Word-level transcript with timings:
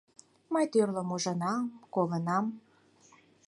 Мый 0.53 0.65
тӱрлым 0.71 1.09
ужынам, 1.15 1.63
колынам... 1.93 2.45